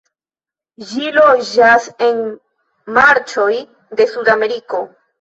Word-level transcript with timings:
Ĝi 0.93 1.11
loĝas 1.17 1.87
en 2.07 2.25
marĉoj 2.99 3.49
de 4.01 4.13
Sudameriko. 4.17 4.87